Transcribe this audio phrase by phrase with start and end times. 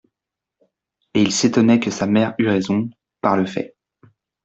[1.13, 2.89] Et il s'étonnait que sa mère eût raison,
[3.21, 3.75] par le fait.